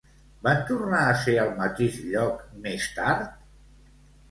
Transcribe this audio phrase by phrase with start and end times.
[0.45, 3.39] Van tornar a ser al mateix lloc més tard?